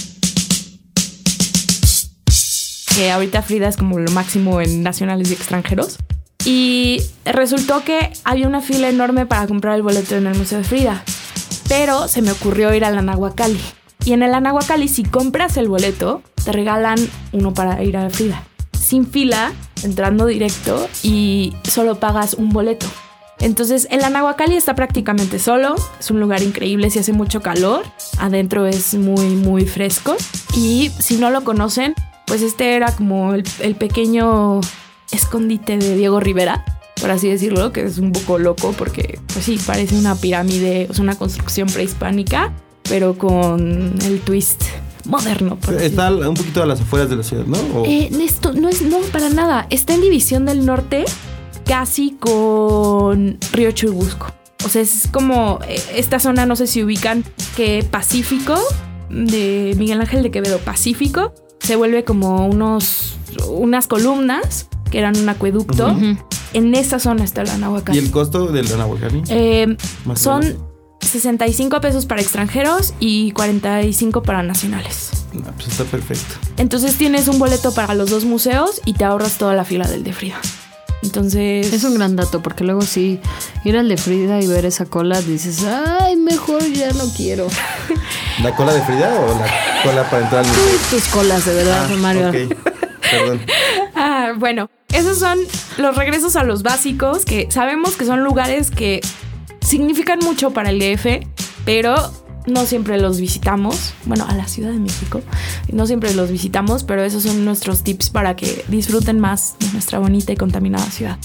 Que 2.95 3.11
ahorita 3.11 3.43
Frida 3.43 3.69
es 3.69 3.77
como 3.77 3.99
lo 3.99 4.11
máximo 4.13 4.61
en 4.61 4.83
nacionales 4.83 5.31
y 5.31 5.35
extranjeros. 5.35 5.99
Y 6.47 7.03
resultó 7.25 7.83
que 7.85 8.13
había 8.25 8.47
una 8.47 8.61
fila 8.61 8.89
enorme 8.89 9.27
para 9.27 9.47
comprar 9.47 9.75
el 9.75 9.83
boleto 9.83 10.17
en 10.17 10.27
el 10.27 10.39
Museo 10.39 10.59
de 10.59 10.65
Frida. 10.65 11.03
Pero 11.69 12.09
se 12.09 12.23
me 12.23 12.31
ocurrió 12.31 12.73
ir 12.73 12.85
al 12.85 12.97
Anahuacalli. 12.97 13.61
Y 14.05 14.13
en 14.13 14.23
el 14.23 14.33
Anahuacalli, 14.33 14.87
si 14.87 15.03
compras 15.03 15.57
el 15.57 15.69
boleto, 15.69 16.23
te 16.47 16.53
regalan 16.53 16.97
uno 17.33 17.53
para 17.53 17.83
ir 17.83 17.97
a 17.97 18.09
Frida. 18.09 18.45
Sin 18.73 19.05
fila, 19.05 19.53
entrando 19.83 20.27
directo 20.27 20.89
y 21.03 21.53
solo 21.65 21.97
pagas 21.97 22.35
un 22.35 22.51
boleto. 22.51 22.87
Entonces, 23.41 23.89
el 23.91 24.05
Anahuacalli 24.05 24.55
está 24.55 24.77
prácticamente 24.77 25.41
solo. 25.41 25.75
Es 25.99 26.11
un 26.13 26.21
lugar 26.21 26.43
increíble 26.43 26.89
si 26.91 27.01
hace 27.01 27.13
mucho 27.13 27.43
calor. 27.43 27.85
Adentro 28.19 28.65
es 28.65 28.95
muy, 28.95 29.27
muy 29.27 29.67
fresco. 29.67 30.17
Y 30.57 30.93
si 31.01 31.17
no 31.17 31.31
lo 31.31 31.43
conocen, 31.43 31.95
pues 32.29 32.43
este 32.43 32.77
era 32.77 32.95
como 32.95 33.35
el, 33.35 33.45
el 33.59 33.75
pequeño 33.75 34.61
escondite 35.11 35.79
de 35.79 35.97
Diego 35.97 36.21
Rivera, 36.21 36.65
por 37.01 37.11
así 37.11 37.29
decirlo, 37.29 37.73
que 37.73 37.83
es 37.83 37.99
un 37.99 38.13
poco 38.13 38.39
loco 38.39 38.73
porque, 38.79 39.19
pues 39.33 39.45
sí, 39.45 39.59
parece 39.67 39.99
una 39.99 40.15
pirámide, 40.15 40.89
sea, 40.93 41.03
una 41.03 41.17
construcción 41.17 41.69
prehispánica, 41.69 42.53
pero 42.85 43.19
con 43.19 43.95
el 44.03 44.21
twist 44.21 44.63
moderno. 45.07 45.57
por 45.57 45.75
así 45.75 45.87
Está 45.87 46.11
un 46.15 46.35
poquito 46.35 46.63
a 46.63 46.67
las 46.67 46.81
afueras 46.81 47.09
de 47.11 47.17
la 47.17 47.23
ciudad, 47.23 47.45
¿no? 47.47 47.59
Eh, 47.85 48.11
esto 48.21 48.53
no 48.53 48.69
es 48.69 48.83
no 48.83 48.99
para 49.13 49.29
nada. 49.29 49.67
Está 49.71 49.95
en 49.95 50.01
División 50.01 50.47
del 50.47 50.67
Norte, 50.67 51.05
casi 51.65 52.13
con 52.13 53.39
Río 53.53 53.71
Churubusco. 53.73 54.33
O 54.65 54.69
sea, 54.69 54.83
es 54.83 55.09
como 55.13 55.61
eh, 55.69 55.81
esta 55.95 56.19
zona, 56.19 56.47
no 56.47 56.57
sé 56.57 56.67
si 56.67 56.83
ubican, 56.83 57.25
que 57.57 57.87
Pacífico, 57.89 58.57
de 59.11 59.75
Miguel 59.79 60.01
Ángel 60.01 60.23
de 60.23 60.31
Quevedo, 60.31 60.59
Pacífico, 60.59 61.33
se 61.61 61.77
vuelve 61.77 62.05
como 62.05 62.47
unos, 62.47 63.17
unas 63.49 63.87
columnas 63.87 64.69
que 64.91 64.99
eran 64.99 65.17
un 65.17 65.29
acueducto. 65.29 65.97
En 66.53 66.75
esa 66.75 66.99
zona 66.99 67.25
está 67.25 67.45
la 67.45 67.59
Nahuacán. 67.59 67.95
¿Y 67.95 67.99
el 67.99 68.11
costo 68.11 68.47
del 68.47 68.73
Anahuacalli? 68.73 69.23
Eh, 69.29 69.77
son. 70.15 70.66
65 71.07 71.81
pesos 71.81 72.07
para 72.07 72.21
extranjeros 72.21 72.95
y 73.01 73.33
45 73.33 74.23
para 74.23 74.43
nacionales. 74.43 75.11
No, 75.33 75.45
pues 75.53 75.69
está 75.69 75.85
perfecto. 75.85 76.35
Entonces 76.57 76.97
tienes 76.97 77.29
un 77.29 77.39
boleto 77.39 77.73
para 77.75 77.95
los 77.95 78.11
dos 78.11 78.25
museos 78.25 78.81
y 78.85 78.95
te 78.95 79.05
ahorras 79.05 79.39
toda 79.39 79.55
la 79.55 79.65
fila 79.65 79.87
del 79.87 80.03
de 80.05 80.13
Frida. 80.13 80.37
Entonces. 81.03 81.73
Es 81.73 81.85
un 81.85 81.95
gran 81.95 82.17
dato, 82.17 82.41
porque 82.43 82.65
luego 82.65 82.83
sí, 82.83 83.21
ir 83.65 83.77
al 83.77 83.89
de 83.89 83.97
Frida 83.97 84.41
y 84.41 84.47
ver 84.47 84.65
esa 84.65 84.87
cola, 84.87 85.21
dices, 85.21 85.63
ay, 85.65 86.17
mejor 86.17 86.63
ya 86.73 86.91
no 86.93 87.05
quiero. 87.15 87.47
¿La 88.43 88.55
cola 88.57 88.73
de 88.73 88.83
Frida 88.83 89.15
o 89.21 89.39
la 89.39 89.83
cola 89.83 90.11
para 90.11 90.23
entrar 90.25 90.45
al 90.45 90.49
museo? 90.51 90.65
Tus 90.91 91.05
colas, 91.09 91.45
de 91.45 91.55
verdad, 91.55 91.89
Ah, 91.91 91.97
Mario. 91.99 92.29
ok. 92.29 92.35
Perdón. 93.11 93.41
Ah, 93.99 94.33
bueno, 94.37 94.69
esos 94.93 95.19
son 95.19 95.39
los 95.79 95.97
regresos 95.97 96.37
a 96.37 96.45
los 96.45 96.63
básicos 96.63 97.25
que 97.25 97.49
sabemos 97.51 97.97
que 97.97 98.05
son 98.05 98.23
lugares 98.23 98.71
que 98.71 99.01
significan 99.67 100.21
mucho 100.21 100.53
para 100.53 100.71
el 100.71 100.79
DF, 100.79 101.27
pero 101.65 101.95
no 102.47 102.65
siempre 102.65 102.99
los 102.99 103.21
visitamos. 103.21 103.93
Bueno, 104.05 104.25
a 104.29 104.35
la 104.35 104.47
Ciudad 104.47 104.71
de 104.71 104.79
México. 104.79 105.21
No 105.73 105.87
siempre 105.87 106.15
los 106.15 106.31
visitamos, 106.31 106.85
pero 106.85 107.03
esos 107.03 107.25
son 107.25 107.45
nuestros 107.45 107.83
tips 107.83 108.11
para 108.11 108.37
que 108.37 108.65
disfruten 108.69 109.19
más 109.19 109.57
de 109.59 109.69
nuestra 109.73 109.99
bonita 109.99 110.33
y 110.33 110.37
contaminada 110.37 110.87
ciudad. 110.87 111.19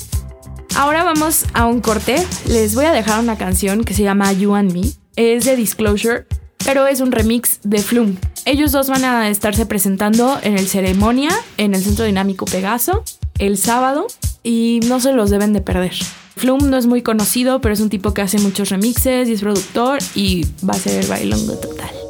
Ahora 0.75 1.03
vamos 1.03 1.45
a 1.53 1.65
un 1.65 1.81
corte. 1.81 2.15
Les 2.47 2.73
voy 2.75 2.85
a 2.85 2.91
dejar 2.91 3.19
una 3.19 3.37
canción 3.37 3.83
que 3.83 3.93
se 3.93 4.03
llama 4.03 4.31
You 4.33 4.55
and 4.55 4.73
Me. 4.73 4.91
Es 5.15 5.45
de 5.45 5.55
Disclosure, 5.55 6.25
pero 6.65 6.87
es 6.87 7.01
un 7.01 7.11
remix 7.11 7.59
de 7.63 7.79
Flume. 7.79 8.15
ellos 8.45 8.71
dos 8.71 8.87
van 8.87 9.03
a 9.03 9.29
estarse 9.29 9.65
presentando 9.65 10.39
en 10.41 10.57
el 10.57 10.67
ceremonia 10.67 11.29
en 11.57 11.75
el 11.75 11.83
Centro 11.83 12.05
Dinámico 12.05 12.45
Pegaso 12.45 13.03
el 13.37 13.57
sábado 13.57 14.07
y 14.43 14.79
no 14.87 14.99
se 14.99 15.13
los 15.13 15.29
deben 15.29 15.53
de 15.53 15.61
perder. 15.61 15.93
Flum 16.35 16.69
no 16.69 16.77
es 16.77 16.87
muy 16.87 17.01
conocido, 17.01 17.61
pero 17.61 17.73
es 17.73 17.81
un 17.81 17.89
tipo 17.89 18.13
que 18.13 18.21
hace 18.21 18.39
muchos 18.39 18.69
remixes 18.69 19.29
y 19.29 19.33
es 19.33 19.41
productor 19.41 19.99
y 20.15 20.45
va 20.67 20.73
a 20.73 20.79
ser 20.79 21.03
el 21.03 21.07
bailongo 21.07 21.53
total. 21.53 22.00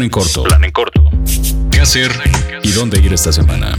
Plan 0.00 0.06
en 0.06 0.10
corto. 0.10 0.42
Plan 0.44 0.64
en 0.64 0.70
corto. 0.70 1.10
¿Qué 1.70 1.78
hacer 1.78 2.10
y 2.62 2.70
dónde 2.70 2.98
ir 3.00 3.12
esta 3.12 3.32
semana? 3.32 3.78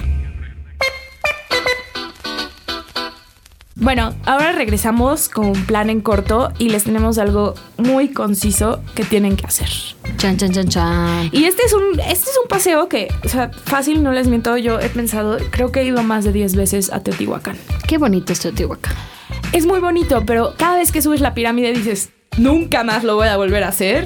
Bueno, 3.73 4.13
ahora 4.27 4.51
regresamos 4.51 5.29
con 5.29 5.47
un 5.47 5.65
plan 5.65 5.89
en 5.89 6.01
corto 6.01 6.53
y 6.59 6.69
les 6.69 6.83
tenemos 6.83 7.17
algo 7.17 7.55
muy 7.77 8.09
conciso 8.09 8.83
que 8.93 9.03
tienen 9.03 9.35
que 9.35 9.47
hacer. 9.47 9.67
Chan, 10.17 10.37
chan, 10.37 10.51
chan, 10.51 10.67
chan. 10.67 11.29
Y 11.31 11.45
este 11.45 11.63
es 11.63 11.73
un, 11.73 11.99
este 11.99 12.29
es 12.29 12.39
un 12.39 12.47
paseo 12.47 12.87
que, 12.87 13.07
o 13.25 13.27
sea, 13.27 13.49
fácil, 13.49 14.03
no 14.03 14.11
les 14.11 14.27
miento, 14.27 14.55
yo 14.57 14.79
he 14.79 14.89
pensado, 14.89 15.39
creo 15.49 15.71
que 15.71 15.81
he 15.81 15.85
ido 15.85 16.03
más 16.03 16.23
de 16.23 16.33
10 16.33 16.55
veces 16.55 16.93
a 16.93 16.99
Teotihuacán. 16.99 17.57
Qué 17.87 17.97
bonito 17.97 18.31
es 18.31 18.41
Teotihuacán. 18.41 18.93
Es 19.53 19.65
muy 19.65 19.79
bonito, 19.79 20.21
pero 20.27 20.53
cada 20.55 20.77
vez 20.77 20.91
que 20.91 21.01
subes 21.01 21.19
la 21.19 21.33
pirámide 21.33 21.73
dices, 21.73 22.11
nunca 22.37 22.83
más 22.83 23.03
lo 23.03 23.15
voy 23.15 23.27
a 23.27 23.37
volver 23.37 23.63
a 23.63 23.69
hacer. 23.69 24.05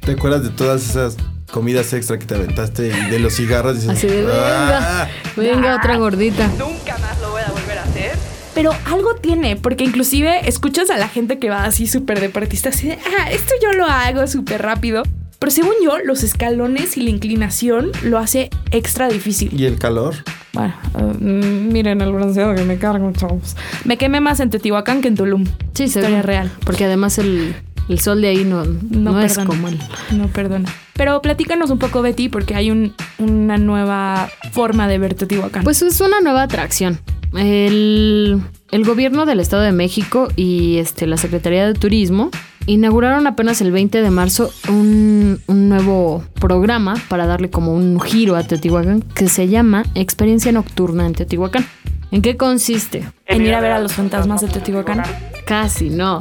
¿Te 0.00 0.12
acuerdas 0.12 0.42
de 0.42 0.48
todas 0.48 0.88
esas 0.88 1.18
comidas 1.50 1.92
extra 1.92 2.18
que 2.18 2.26
te 2.26 2.34
aventaste 2.34 2.88
y 2.88 3.10
de 3.10 3.18
los 3.18 3.34
cigarros? 3.34 3.74
Dices, 3.76 3.90
Así 3.90 4.06
de, 4.06 4.22
venga, 4.22 5.02
"Ah". 5.04 5.08
venga, 5.36 5.76
otra 5.76 5.96
gordita. 5.96 6.46
Nunca 6.58 6.96
más 6.98 7.20
lo 7.20 7.30
voy 7.30 7.42
a 7.42 7.50
volver 7.50 7.78
a 7.78 7.82
hacer. 7.84 8.12
Pero 8.54 8.72
algo 8.86 9.14
tiene, 9.16 9.56
porque 9.56 9.84
inclusive 9.84 10.48
escuchas 10.48 10.90
a 10.90 10.96
la 10.96 11.08
gente 11.08 11.38
que 11.38 11.50
va 11.50 11.64
así 11.64 11.86
súper 11.86 12.20
deportista, 12.20 12.70
así 12.70 12.88
de, 12.88 12.94
ah, 13.20 13.30
esto 13.30 13.54
yo 13.62 13.72
lo 13.72 13.84
hago 13.86 14.26
súper 14.26 14.62
rápido. 14.62 15.02
Pero 15.38 15.50
según 15.52 15.72
yo, 15.82 15.96
los 16.04 16.22
escalones 16.22 16.98
y 16.98 17.00
la 17.02 17.08
inclinación 17.10 17.92
lo 18.02 18.18
hace 18.18 18.50
extra 18.72 19.08
difícil. 19.08 19.58
¿Y 19.58 19.64
el 19.64 19.78
calor? 19.78 20.14
Bueno, 20.52 20.74
eh, 20.98 21.02
mm, 21.18 21.72
miren 21.72 22.02
el 22.02 22.12
bronceado 22.12 22.54
que 22.54 22.64
me 22.64 22.76
cargo, 22.76 23.10
chavos. 23.12 23.56
Me 23.84 23.96
quemé 23.96 24.20
más 24.20 24.40
en 24.40 24.50
Teotihuacán 24.50 25.00
que 25.00 25.08
en 25.08 25.14
Tulum. 25.14 25.46
Sí, 25.72 25.84
Historia 25.84 26.08
seguro. 26.08 26.26
real. 26.26 26.52
Porque 26.66 26.84
además 26.84 27.16
el, 27.18 27.54
el 27.90 28.00
sol 28.00 28.20
de 28.22 28.28
ahí 28.28 28.44
no, 28.44 28.64
no, 28.64 29.20
es 29.20 29.34
perdona. 29.34 29.46
como 29.46 29.68
el... 29.68 29.78
No, 30.12 30.28
perdona. 30.28 30.68
Pero 30.94 31.20
platícanos 31.20 31.70
un 31.70 31.78
poco, 31.78 32.00
Betty, 32.02 32.28
porque 32.28 32.54
hay 32.54 32.70
un- 32.70 32.94
una 33.18 33.58
nueva 33.58 34.30
forma 34.52 34.86
de 34.88 34.98
ver 34.98 35.14
Teotihuacán. 35.14 35.64
Pues 35.64 35.82
es 35.82 36.00
una 36.00 36.20
nueva 36.20 36.42
atracción. 36.42 36.98
El, 37.36 38.40
el 38.70 38.84
gobierno 38.84 39.26
del 39.26 39.40
Estado 39.40 39.62
de 39.62 39.72
México 39.72 40.28
y 40.36 40.78
este, 40.78 41.06
la 41.06 41.16
Secretaría 41.16 41.66
de 41.66 41.74
Turismo 41.74 42.30
inauguraron 42.66 43.26
apenas 43.26 43.60
el 43.60 43.72
20 43.72 44.02
de 44.02 44.10
marzo 44.10 44.52
un, 44.68 45.40
un 45.46 45.68
nuevo 45.68 46.22
programa 46.40 46.94
para 47.08 47.26
darle 47.26 47.50
como 47.50 47.74
un 47.74 48.00
giro 48.00 48.36
a 48.36 48.42
Teotihuacán 48.44 49.02
que 49.02 49.28
se 49.28 49.48
llama 49.48 49.84
Experiencia 49.94 50.52
Nocturna 50.52 51.06
en 51.06 51.14
Teotihuacán. 51.14 51.66
¿En 52.12 52.22
qué 52.22 52.36
consiste? 52.36 53.04
en 53.26 53.42
ir 53.46 53.54
a 53.54 53.60
ver 53.60 53.70
a 53.72 53.78
los 53.78 53.92
fantasmas 53.92 54.40
de 54.40 54.48
Teotihuacán. 54.48 55.02
Casi, 55.46 55.88
no. 55.90 56.18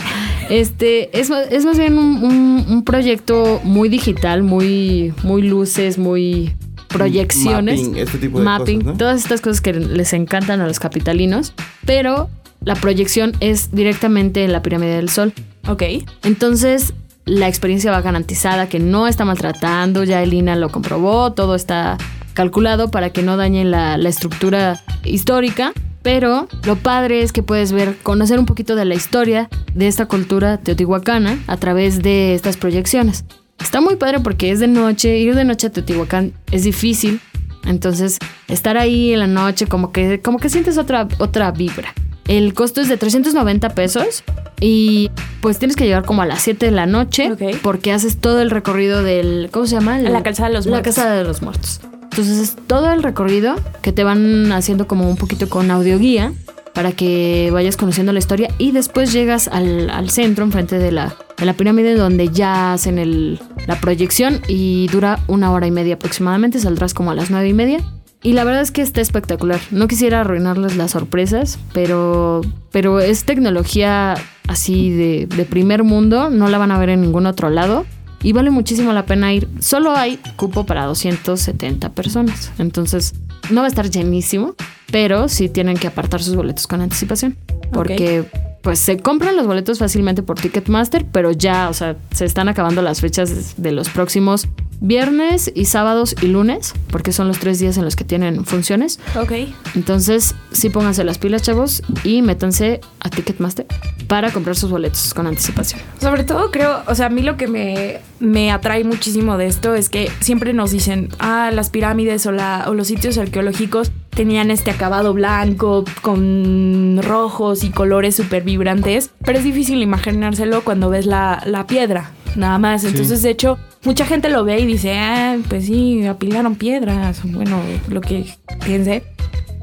Este 0.50 1.18
es, 1.20 1.29
es 1.29 1.65
más 1.65 1.77
bien 1.77 1.98
un, 1.98 2.24
un- 2.24 2.65
un 2.70 2.84
proyecto 2.84 3.62
muy 3.63 3.88
digital, 3.89 4.44
muy, 4.44 5.13
muy 5.24 5.44
luces, 5.44 5.98
muy 5.98 6.53
proyecciones. 6.88 7.79
Mapping, 7.82 7.98
este 7.98 8.18
tipo 8.18 8.39
de 8.39 8.44
mapping, 8.46 8.79
cosas, 8.79 8.94
¿no? 8.94 8.98
todas 8.98 9.18
estas 9.22 9.41
cosas 9.41 9.62
que 9.62 9.74
les 9.74 10.12
encantan 10.13 10.60
a 10.62 10.68
los 10.68 10.79
capitalinos, 10.79 11.53
pero 11.86 12.29
la 12.63 12.75
proyección 12.75 13.34
es 13.39 13.72
directamente 13.72 14.44
en 14.44 14.51
la 14.51 14.62
pirámide 14.62 14.96
del 14.96 15.10
sol. 15.10 15.34
Ok. 15.68 15.84
Entonces, 16.24 16.94
la 17.25 17.48
experiencia 17.48 17.91
va 17.91 18.01
garantizada, 18.01 18.68
que 18.68 18.79
no 18.79 19.08
está 19.08 19.24
maltratando, 19.24 20.03
ya 20.03 20.24
Elina 20.24 20.56
lo 20.56 20.70
comprobó, 20.70 21.32
todo 21.34 21.53
está 21.56 21.98
calculado 22.34 22.89
para 22.89 23.12
que 23.12 23.22
no 23.22 23.38
dañe 23.38 23.65
la, 23.65 23.98
la 23.98 24.10
estructura 24.10 24.82
histórica. 25.03 25.74
Pero 26.01 26.48
lo 26.65 26.77
padre 26.77 27.22
es 27.22 27.34
que 27.34 27.44
puedes 27.44 27.72
ver, 27.72 27.98
conocer 28.03 28.39
un 28.39 28.46
poquito 28.46 28.75
de 28.75 28.86
la 28.86 28.96
historia 28.96 29.50
de 29.74 29.88
esta 29.88 30.06
cultura 30.06 30.58
teotihuacana 30.58 31.38
a 31.48 31.58
través 31.58 32.01
de 32.01 32.34
estas 32.36 32.58
proyecciones. 32.58 33.25
Está 33.60 33.82
muy 33.82 33.98
padre 33.98 34.20
porque 34.22 34.51
es 34.51 34.60
de 34.60 34.68
noche, 34.68 35.18
ir 35.18 35.36
de 35.36 35.44
noche 35.44 35.68
a 35.68 35.72
Teotihuacán 35.72 36.34
es 36.51 36.63
difícil. 36.63 37.20
Entonces, 37.65 38.18
estar 38.48 38.77
ahí 38.77 39.13
en 39.13 39.20
la 39.20 39.27
noche 39.27 39.68
como 39.68 39.91
que, 39.91 40.22
como 40.22 40.39
que 40.39 40.50
sientes 40.50 40.77
otra, 40.77 41.08
otra 41.18 41.51
vibra. 41.51 41.94
El 42.27 42.53
costo 42.53 42.79
es 42.79 42.88
de 42.88 42.96
390 42.96 43.70
pesos 43.70 44.24
y 44.62 45.12
pues 45.41 45.60
tienes 45.60 45.75
que 45.75 45.86
llegar 45.86 46.06
como 46.06 46.22
a 46.22 46.25
las 46.25 46.41
7 46.41 46.68
de 46.68 46.72
la 46.72 46.86
noche 46.86 47.32
porque 47.62 47.91
haces 47.91 48.18
todo 48.18 48.41
el 48.41 48.51
recorrido 48.51 49.03
del... 49.03 49.50
¿Cómo 49.51 49.66
se 49.66 49.75
llama? 49.75 49.98
La 50.00 50.24
Calzada 50.24 50.50
de 50.50 50.55
los 50.55 50.66
La. 50.68 50.81
Casa 50.81 51.12
de 51.12 51.24
los 51.24 51.42
Muertos. 51.42 51.81
Entonces 52.20 52.50
es 52.50 52.68
todo 52.68 52.92
el 52.92 53.01
recorrido 53.01 53.55
que 53.82 53.94
te 53.94 54.03
van 54.03 54.51
haciendo 54.51 54.90
como 54.90 55.10
un 55.10 55.16
poquito 55.16 55.48
con 55.48 55.72
audioguía 55.72 56.34
para 56.74 56.92
que 56.92 57.50
vayas 57.53 57.77
conociendo 57.77 58.12
la 58.12 58.20
historia 58.20 58.53
y 58.58 58.74
después 58.74 59.14
llegas 59.14 59.48
al, 59.48 59.90
al 59.90 60.10
centro, 60.10 60.44
enfrente 60.44 60.79
de 60.79 60.92
la, 60.92 61.16
de 61.38 61.46
la 61.46 61.53
pirámide, 61.53 61.96
donde 61.96 62.27
ya 62.27 62.74
hacen 62.74 63.00
el, 63.00 63.40
la 63.68 63.79
proyección 63.79 64.42
y 64.50 64.88
dura 64.92 65.22
una 65.27 65.53
hora 65.53 65.66
y 65.66 65.72
media 65.72 65.94
aproximadamente, 65.94 66.60
saldrás 66.60 66.94
como 66.94 67.12
a 67.12 67.16
las 67.16 67.32
nueve 67.32 67.48
y 67.48 67.53
media. 67.53 67.79
Y 68.22 68.34
la 68.34 68.44
verdad 68.44 68.64
es 68.64 68.72
que 68.72 68.82
está 68.82 69.00
espectacular. 69.00 69.62
No 69.72 69.88
quisiera 69.88 70.20
arruinarles 70.20 70.75
las 70.75 70.92
sorpresas, 70.92 71.58
pero, 71.72 72.42
pero 72.74 73.00
es 73.00 73.24
tecnología 73.24 74.16
así 74.50 74.90
de, 74.90 75.25
de 75.25 75.46
primer 75.46 75.86
mundo, 75.86 76.29
no 76.29 76.50
la 76.50 76.58
van 76.58 76.72
a 76.72 76.79
ver 76.79 76.90
en 76.90 77.00
ningún 77.00 77.27
otro 77.27 77.50
lado. 77.50 77.86
Y 78.22 78.34
vale 78.34 78.50
muchísimo 78.50 78.92
la 78.94 79.05
pena 79.05 79.34
ir. 79.34 79.48
Solo 79.60 79.96
hay 79.96 80.20
cupo 80.36 80.66
para 80.66 80.86
270 80.86 81.94
personas. 81.94 82.51
Entonces, 82.58 83.14
no 83.50 83.62
va 83.62 83.66
a 83.66 83.70
estar 83.70 83.90
llenísimo, 83.90 84.55
pero 84.92 85.29
sí 85.29 85.50
tienen 85.50 85.77
que 85.77 85.88
apartar 85.88 86.22
sus 86.22 86.36
boletos 86.36 86.68
con 86.68 86.82
anticipación. 86.82 87.38
Porque, 87.72 88.25
pues, 88.62 88.79
se 88.79 88.98
compran 88.98 89.36
los 89.36 89.48
boletos 89.48 89.79
fácilmente 89.79 90.24
por 90.24 90.40
Ticketmaster, 90.40 91.05
pero 91.05 91.32
ya, 91.32 91.70
o 91.70 91.74
sea, 91.74 91.96
se 92.12 92.25
están 92.25 92.50
acabando 92.50 92.82
las 92.82 93.00
fechas 93.00 93.55
de 93.58 93.72
los 93.72 93.90
próximos 93.90 94.48
viernes 94.81 95.51
y 95.53 95.65
sábados 95.65 96.15
y 96.22 96.27
lunes, 96.27 96.74
porque 96.92 97.11
son 97.11 97.27
los 97.27 97.39
tres 97.39 97.59
días 97.59 97.77
en 97.77 97.85
los 97.85 97.96
que 97.96 98.03
tienen 98.03 98.46
funciones. 98.46 99.00
Ok. 99.20 99.33
Entonces, 99.75 100.35
sí 100.51 100.70
pónganse 100.70 101.03
las 101.03 101.18
pilas, 101.18 101.42
chavos, 101.42 101.83
y 102.03 102.22
métanse 102.22 102.81
a 103.00 103.09
Ticketmaster 103.09 103.65
para 104.07 104.31
comprar 104.31 104.55
sus 104.55 104.72
boletos 104.72 105.13
con 105.13 105.27
anticipación. 105.27 105.81
Sobre 106.00 106.24
todo 106.24 106.50
creo, 106.51 106.81
o 106.87 106.96
sea, 106.96 107.07
a 107.07 107.09
mí 107.09 107.22
lo 107.22 107.37
que 107.37 107.48
me, 107.48 108.00
me 108.20 108.51
atrae 108.51 108.83
muchísimo 108.83 109.37
de 109.37 109.48
esto 109.48 109.75
es 109.75 109.89
que 109.89 110.09
siempre 110.20 110.53
nos 110.53 110.72
dicen, 110.72 111.09
ah, 111.20 111.51
las 111.53 111.70
pirámides 111.70 112.25
o, 112.25 112.31
la, 112.31 112.65
o 112.68 112.74
los 112.74 112.87
sitios 112.87 113.18
arqueológicos 113.18 113.92
tenían 114.09 114.51
este 114.51 114.72
acabado 114.72 115.13
blanco 115.13 115.85
con 116.01 117.00
rojos 117.03 117.63
y 117.63 117.70
colores 117.70 118.15
súper 118.15 118.44
vibrantes, 118.44 119.11
pero 119.24 119.37
es 119.37 119.44
difícil 119.44 119.81
imaginárselo 119.81 120.63
cuando 120.63 120.89
ves 120.89 121.05
la, 121.05 121.42
la 121.46 121.68
piedra, 121.68 122.11
nada 122.35 122.57
más. 122.57 122.83
Entonces, 122.83 123.22
de 123.22 123.29
hecho, 123.29 123.59
mucha 123.83 124.05
gente 124.05 124.29
lo 124.29 124.44
ve 124.44 124.59
y 124.59 124.65
dice, 124.65 124.98
ah, 124.98 125.37
pues 125.48 125.65
sí, 125.65 126.05
apilaron 126.05 126.55
piedras, 126.55 127.22
bueno, 127.24 127.61
lo 127.87 128.01
que 128.01 128.25
piense. 128.65 129.03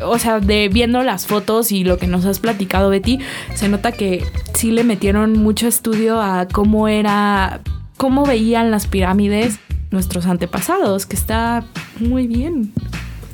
O 0.01 0.19
sea, 0.19 0.41
de 0.41 0.69
viendo 0.69 1.03
las 1.03 1.27
fotos 1.27 1.73
y 1.73 1.85
lo 1.85 1.97
que 1.99 2.07
nos 2.07 2.27
has 2.27 2.39
platicado, 2.39 2.91
Betty, 2.91 3.19
se 3.55 3.69
nota 3.69 3.93
que 3.93 4.25
sí 4.55 4.71
le 4.71 4.85
metieron 4.85 5.33
mucho 5.35 5.67
estudio 5.67 6.21
a 6.21 6.47
cómo 6.49 6.89
era, 6.89 7.63
cómo 7.97 8.27
veían 8.27 8.71
las 8.71 8.87
pirámides 8.87 9.59
nuestros 9.91 10.27
antepasados, 10.27 11.07
que 11.07 11.17
está 11.17 11.65
muy 11.99 12.27
bien. 12.27 12.73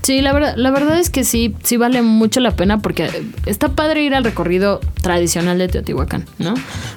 Sí, 0.02 0.20
la 0.20 0.32
verdad, 0.32 0.54
la 0.56 0.72
verdad 0.72 0.98
es 0.98 1.10
que 1.10 1.22
sí, 1.22 1.54
sí 1.62 1.76
vale 1.76 2.02
mucho 2.02 2.40
la 2.40 2.50
pena 2.50 2.78
porque 2.78 3.08
está 3.46 3.68
padre 3.68 4.02
ir 4.02 4.14
al 4.16 4.24
recorrido 4.24 4.80
tradicional 5.00 5.58
de 5.58 5.68
Teotihuacán, 5.68 6.24
¿no? 6.38 6.54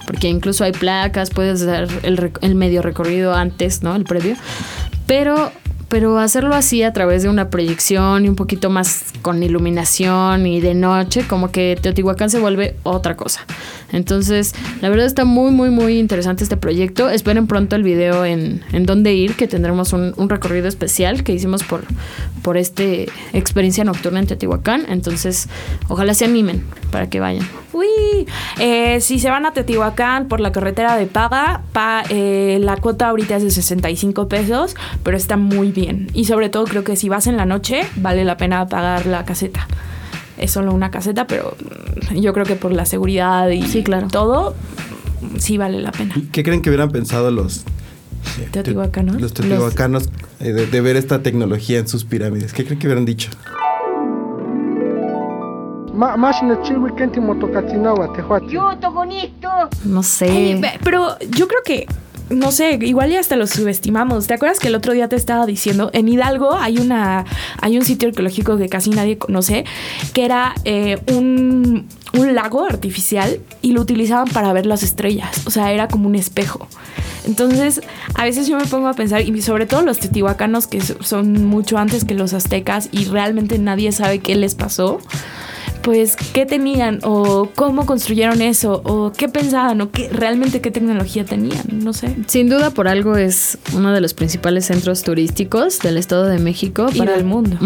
Porque 0.07 0.27
incluso 0.27 0.63
hay 0.63 0.71
placas, 0.71 1.29
puedes 1.29 1.63
dar 1.63 1.87
el, 2.01 2.31
el 2.41 2.55
medio 2.55 2.81
recorrido 2.81 3.35
antes, 3.35 3.83
¿no? 3.83 3.95
El 3.95 4.05
previo. 4.05 4.35
Pero, 5.05 5.51
pero 5.95 6.19
hacerlo 6.19 6.55
así 6.55 6.83
a 6.83 6.91
través 6.91 7.23
de 7.23 7.29
una 7.29 7.49
proyección 7.49 8.25
y 8.25 8.27
un 8.27 8.35
poquito 8.35 8.69
más 8.69 9.05
con 9.21 9.41
iluminación 9.41 10.45
y 10.45 10.59
de 10.59 10.73
noche, 10.73 11.25
como 11.25 11.51
que 11.51 11.79
Teotihuacán 11.81 12.29
se 12.29 12.37
vuelve 12.37 12.75
otra 12.83 13.15
cosa. 13.15 13.45
Entonces, 13.93 14.53
la 14.81 14.89
verdad 14.89 15.05
está 15.05 15.23
muy, 15.23 15.51
muy, 15.51 15.69
muy 15.69 15.97
interesante 15.97 16.43
este 16.43 16.57
proyecto. 16.57 17.09
Esperen 17.09 17.47
pronto 17.47 17.77
el 17.77 17.83
video 17.83 18.25
en, 18.25 18.61
en 18.73 18.85
dónde 18.85 19.13
ir, 19.13 19.35
que 19.37 19.47
tendremos 19.47 19.93
un, 19.93 20.13
recorrido 20.27 20.67
especial 20.67 21.23
que 21.23 21.31
hicimos 21.31 21.63
por, 21.63 21.85
por 22.43 22.57
este 22.57 23.07
experiencia 23.31 23.85
nocturna 23.85 24.19
en 24.19 24.27
Teotihuacán. 24.27 24.87
Entonces, 24.89 25.47
ojalá 25.87 26.13
se 26.13 26.25
animen 26.25 26.61
para 26.91 27.09
que 27.09 27.21
vayan. 27.21 27.47
Uy, 27.75 28.25
eh, 28.59 29.01
si 29.01 29.19
se 29.19 29.29
van 29.29 29.45
a 29.45 29.51
Teotihuacán 29.51 30.29
por 30.29 30.39
la 30.39 30.53
carretera 30.53 30.95
de 30.95 31.07
paga, 31.07 31.61
pa- 31.73 32.03
eh, 32.09 32.57
la 32.61 32.77
cuota 32.77 33.09
ahorita 33.09 33.35
es 33.35 33.43
de 33.43 33.51
65 33.51 34.29
pesos, 34.29 34.75
pero 35.03 35.17
está 35.17 35.35
muy 35.35 35.71
bien. 35.73 36.09
Y 36.13 36.23
sobre 36.23 36.47
todo 36.47 36.63
creo 36.63 36.85
que 36.85 36.95
si 36.95 37.09
vas 37.09 37.27
en 37.27 37.35
la 37.35 37.45
noche, 37.45 37.81
vale 37.97 38.23
la 38.23 38.37
pena 38.37 38.65
pagar 38.69 39.05
la 39.07 39.25
caseta. 39.25 39.67
Es 40.37 40.51
solo 40.51 40.73
una 40.73 40.89
caseta, 40.89 41.27
pero 41.27 41.57
mm, 42.11 42.15
yo 42.21 42.33
creo 42.33 42.45
que 42.45 42.55
por 42.55 42.71
la 42.71 42.85
seguridad 42.85 43.49
y 43.49 43.61
Sí, 43.63 43.83
claro. 43.83 44.07
todo, 44.07 44.55
sí 45.37 45.57
vale 45.57 45.81
la 45.81 45.91
pena. 45.91 46.15
¿Qué 46.31 46.43
creen 46.43 46.61
que 46.61 46.69
hubieran 46.69 46.91
pensado 46.91 47.29
los 47.29 47.65
eh, 48.39 48.47
Teotihuacanos? 48.51 49.19
Los 49.19 49.33
teotihuacanos 49.33 50.09
eh, 50.39 50.53
de, 50.53 50.65
de 50.65 50.81
ver 50.81 50.95
esta 50.95 51.21
tecnología 51.23 51.79
en 51.79 51.89
sus 51.89 52.05
pirámides. 52.05 52.53
¿Qué 52.53 52.63
creen 52.63 52.79
que 52.79 52.87
hubieran 52.87 53.03
dicho? 53.05 53.29
Ma 55.95 56.17
máquina 56.17 56.61
chiwi 56.61 56.91
kenti 56.95 57.19
motocatinawa 57.19 58.13
tehuati. 58.13 58.47
No 59.85 60.03
sé. 60.03 60.25
Ey, 60.27 60.61
pe- 60.61 60.79
pero 60.83 61.17
yo 61.29 61.47
creo 61.47 61.61
que, 61.63 61.87
no 62.29 62.51
sé, 62.51 62.77
igual 62.81 63.09
ya 63.11 63.19
hasta 63.19 63.35
lo 63.35 63.47
subestimamos. 63.47 64.27
¿Te 64.27 64.33
acuerdas 64.33 64.59
que 64.59 64.67
el 64.67 64.75
otro 64.75 64.93
día 64.93 65.07
te 65.07 65.15
estaba 65.15 65.45
diciendo, 65.45 65.89
en 65.93 66.07
Hidalgo 66.09 66.53
hay 66.55 66.79
una, 66.79 67.23
hay 67.61 67.77
un 67.77 67.85
sitio 67.85 68.09
arqueológico 68.09 68.57
que 68.57 68.67
casi 68.67 68.89
nadie 68.89 69.17
conoce, 69.17 69.63
que 70.13 70.25
era 70.25 70.53
eh, 70.65 70.99
un, 71.13 71.87
un 72.13 72.35
lago 72.35 72.65
artificial 72.65 73.39
y 73.61 73.71
lo 73.71 73.81
utilizaban 73.81 74.27
para 74.27 74.51
ver 74.53 74.65
las 74.65 74.83
estrellas. 74.83 75.43
O 75.47 75.51
sea, 75.51 75.71
era 75.71 75.87
como 75.87 76.07
un 76.07 76.15
espejo. 76.15 76.67
Entonces, 77.25 77.81
a 78.13 78.23
veces 78.23 78.47
yo 78.47 78.57
me 78.57 78.65
pongo 78.65 78.87
a 78.87 78.93
pensar, 78.93 79.21
y 79.21 79.41
sobre 79.41 79.65
todo 79.65 79.81
los 79.81 79.97
teotihuacanos 79.99 80.67
que 80.67 80.79
son 80.81 81.45
mucho 81.45 81.77
antes 81.77 82.05
que 82.05 82.13
los 82.13 82.33
aztecas 82.33 82.89
y 82.91 83.05
realmente 83.05 83.57
nadie 83.59 83.91
sabe 83.91 84.19
qué 84.19 84.35
les 84.35 84.53
pasó 84.55 84.99
pues 85.85 86.15
qué 86.15 86.47
tenían 86.47 86.97
o 87.03 87.51
cómo 87.53 87.85
construyeron 87.85 88.41
eso 88.41 88.81
o 88.83 89.11
qué 89.11 89.29
pensaban 89.29 89.79
o 89.81 89.91
qué 89.91 90.09
realmente 90.09 90.59
qué 90.59 90.71
tecnología 90.71 91.25
tenían, 91.25 91.63
no 91.83 91.93
sé. 91.93 92.15
Sin 92.25 92.49
duda 92.49 92.71
por 92.71 92.87
algo 92.87 93.17
es 93.17 93.59
uno 93.71 93.93
de 93.93 94.01
los 94.01 94.15
principales 94.15 94.65
centros 94.65 95.03
turísticos 95.03 95.77
del 95.77 95.97
Estado 95.97 96.25
de 96.25 96.39
México 96.39 96.87
y 96.91 96.97
para 96.97 97.13
el 97.13 97.23
mundo. 97.23 97.59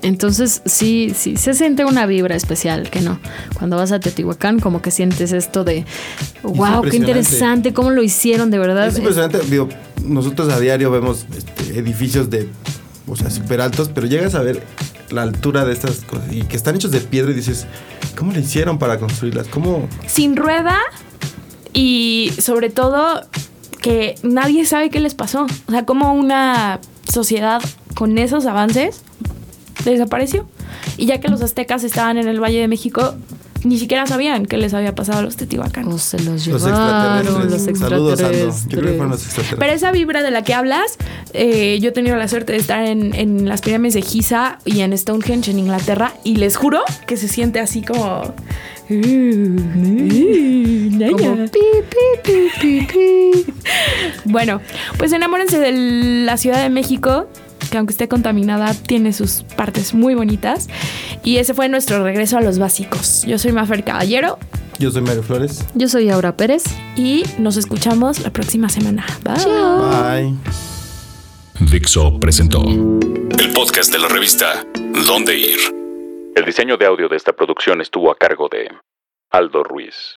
Entonces 0.00 0.62
sí, 0.64 1.12
sí, 1.14 1.36
se 1.36 1.52
siente 1.52 1.84
una 1.84 2.06
vibra 2.06 2.34
especial, 2.34 2.88
que 2.88 3.02
no. 3.02 3.20
Cuando 3.58 3.76
vas 3.76 3.92
a 3.92 4.00
Teotihuacán 4.00 4.58
como 4.58 4.80
que 4.80 4.90
sientes 4.90 5.32
esto 5.32 5.62
de, 5.62 5.84
wow, 6.42 6.80
qué 6.80 6.96
interesante, 6.96 7.74
cómo 7.74 7.90
lo 7.90 8.02
hicieron 8.02 8.50
de 8.50 8.58
verdad. 8.58 8.88
Es 8.88 8.96
impresionante, 8.96 9.38
digo, 9.50 9.68
nosotros 10.02 10.48
a 10.48 10.58
diario 10.58 10.90
vemos 10.90 11.26
este, 11.36 11.78
edificios 11.78 12.30
de, 12.30 12.48
o 13.06 13.16
sea, 13.16 13.28
súper 13.28 13.60
altos, 13.60 13.90
pero 13.94 14.06
llegas 14.06 14.34
a 14.34 14.40
ver 14.40 14.62
la 15.10 15.22
altura 15.22 15.64
de 15.64 15.72
estas 15.72 16.00
cosas 16.00 16.32
y 16.32 16.42
que 16.42 16.56
están 16.56 16.76
hechos 16.76 16.90
de 16.90 17.00
piedra 17.00 17.30
y 17.30 17.34
dices, 17.34 17.66
¿cómo 18.16 18.32
le 18.32 18.40
hicieron 18.40 18.78
para 18.78 18.98
construirlas? 18.98 19.48
¿Cómo? 19.48 19.88
Sin 20.06 20.36
rueda 20.36 20.78
y 21.72 22.32
sobre 22.38 22.70
todo 22.70 23.22
que 23.80 24.16
nadie 24.22 24.66
sabe 24.66 24.90
qué 24.90 25.00
les 25.00 25.14
pasó. 25.14 25.46
O 25.66 25.70
sea, 25.70 25.84
como 25.84 26.12
una 26.12 26.80
sociedad 27.10 27.62
con 27.94 28.18
esos 28.18 28.46
avances 28.46 29.02
desapareció. 29.84 30.46
Y 30.96 31.06
ya 31.06 31.20
que 31.20 31.28
los 31.28 31.40
aztecas 31.42 31.84
estaban 31.84 32.18
en 32.18 32.28
el 32.28 32.40
Valle 32.40 32.60
de 32.60 32.68
México, 32.68 33.14
ni 33.64 33.78
siquiera 33.78 34.06
sabían 34.06 34.46
qué 34.46 34.56
les 34.56 34.74
había 34.74 34.94
pasado 34.94 35.18
a 35.18 35.22
los 35.22 35.36
teotihuacanos. 35.36 35.94
O 35.94 35.98
se 35.98 36.20
los 36.20 36.44
llevaron, 36.44 37.50
los 37.50 37.66
extraterrestres. 37.66 39.54
Pero 39.58 39.72
esa 39.72 39.92
vibra 39.92 40.22
de 40.22 40.30
la 40.30 40.42
que 40.42 40.54
hablas, 40.54 40.96
eh, 41.32 41.78
yo 41.80 41.90
he 41.90 41.92
tenido 41.92 42.16
la 42.16 42.28
suerte 42.28 42.52
de 42.52 42.58
estar 42.58 42.84
en, 42.84 43.48
las 43.48 43.60
pirámides 43.60 43.94
de 43.94 44.02
Giza 44.02 44.58
y 44.64 44.80
en 44.80 44.96
Stonehenge 44.96 45.50
en 45.50 45.58
Inglaterra 45.58 46.12
y 46.24 46.36
les 46.36 46.56
juro 46.56 46.80
que 47.06 47.16
se 47.16 47.28
siente 47.28 47.60
así 47.60 47.82
como... 47.82 48.34
bueno, 54.24 54.60
pues 54.98 55.12
enamórense 55.12 55.60
de 55.60 55.70
la 56.24 56.36
Ciudad 56.36 56.60
de 56.60 56.70
México 56.70 57.28
que 57.70 57.78
aunque 57.78 57.92
esté 57.92 58.08
contaminada, 58.08 58.74
tiene 58.74 59.12
sus 59.12 59.44
partes 59.56 59.94
muy 59.94 60.14
bonitas. 60.14 60.68
Y 61.24 61.36
ese 61.36 61.54
fue 61.54 61.68
nuestro 61.68 62.02
regreso 62.04 62.36
a 62.38 62.40
los 62.40 62.58
básicos. 62.58 63.24
Yo 63.26 63.38
soy 63.38 63.52
Mafer 63.52 63.84
Caballero. 63.84 64.38
Yo 64.78 64.90
soy 64.90 65.02
Mario 65.02 65.22
Flores. 65.22 65.66
Yo 65.74 65.88
soy 65.88 66.10
Aura 66.10 66.36
Pérez. 66.36 66.64
Y 66.96 67.22
nos 67.38 67.56
escuchamos 67.56 68.20
la 68.20 68.30
próxima 68.30 68.68
semana. 68.68 69.06
Bye. 69.22 70.30
Bye. 70.30 71.70
Dixo 71.70 72.18
presentó 72.18 72.62
el 72.62 73.52
podcast 73.52 73.92
de 73.92 73.98
la 73.98 74.08
revista 74.08 74.64
Dónde 75.06 75.36
Ir. 75.38 75.58
El 76.34 76.44
diseño 76.46 76.78
de 76.78 76.86
audio 76.86 77.08
de 77.08 77.16
esta 77.16 77.32
producción 77.32 77.82
estuvo 77.82 78.10
a 78.10 78.16
cargo 78.16 78.48
de 78.50 78.70
Aldo 79.30 79.62
Ruiz. 79.62 80.08